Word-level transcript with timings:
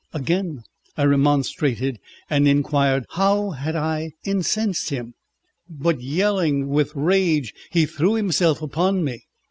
Again 0.13 0.63
I 0.97 1.03
remonstrated, 1.03 1.99
and 2.27 2.47
inquired 2.47 3.05
how 3.11 3.51
I 3.51 3.55
had 3.57 4.11
incensed 4.23 4.89
him. 4.89 5.13
But 5.69 6.01
yelling 6.01 6.69
with 6.69 6.95
rage, 6.95 7.53
he 7.69 7.85
threw 7.85 8.15
himself 8.15 8.63
upon 8.63 9.03
me. 9.03 9.27